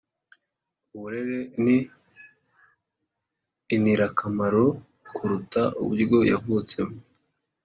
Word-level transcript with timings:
uburere 0.93 1.39
ni 1.63 1.77
inirakamaro 3.75 4.65
kuruta 5.15 5.61
uburyo 5.81 6.17
yavutsemo. 6.31 6.97